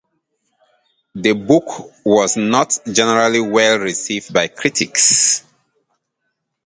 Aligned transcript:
The 1.13 1.33
book 1.33 2.03
was 2.03 2.35
not 2.35 2.75
generally 2.91 3.39
well 3.39 3.77
received 3.77 4.33
by 4.33 4.47
critics. 4.47 5.43